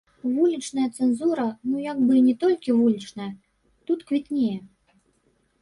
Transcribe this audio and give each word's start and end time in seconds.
Вулічная 0.35 0.85
цэнзура, 0.95 1.43
ну 1.73 1.83
як 1.91 2.01
бы 2.07 2.17
і 2.21 2.23
не 2.29 2.33
толькі 2.45 2.75
вулічная, 2.79 3.29
тут 3.91 3.99
квітнее. 4.09 4.57